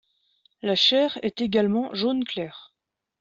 La 0.63 0.75
chair 0.75 1.19
est 1.21 1.41
également 1.41 1.93
jaune 1.93 2.25
clair. 2.25 2.73